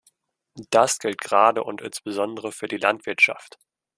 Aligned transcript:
Das 0.71 0.97
gilt 0.97 1.19
gerade 1.21 1.63
und 1.63 1.79
insbesondere 1.79 2.51
für 2.51 2.67
die 2.67 2.77
Landwirtschaft. 2.77 3.59